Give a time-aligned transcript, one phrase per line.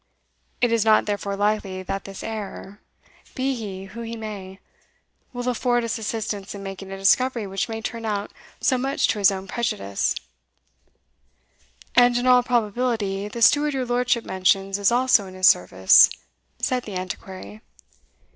[0.61, 2.81] It is not therefore likely that this heir,
[3.35, 4.59] be he who he may,
[5.31, 9.19] will afford us assistance in making a discovery which may turn out so much to
[9.19, 10.15] his own prejudice."
[11.93, 16.09] "And in all probability the steward your lordship mentions is also in his service,"
[16.57, 17.61] said the Antiquary.